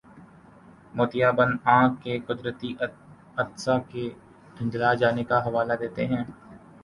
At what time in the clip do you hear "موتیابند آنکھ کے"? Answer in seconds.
0.93-2.17